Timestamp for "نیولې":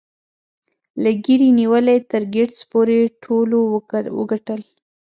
1.59-1.97